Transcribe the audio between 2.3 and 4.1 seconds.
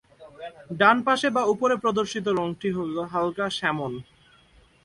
রঙটি হলো হালকা স্যামন।